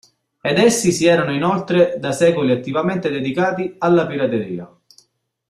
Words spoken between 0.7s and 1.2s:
stessi si